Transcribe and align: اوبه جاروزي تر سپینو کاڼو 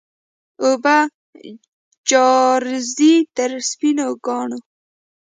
اوبه 0.63 0.97
جاروزي 2.09 3.13
تر 3.35 3.51
سپینو 3.69 4.09
کاڼو 4.25 4.59